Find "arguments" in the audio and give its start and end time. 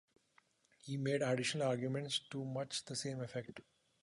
1.67-2.21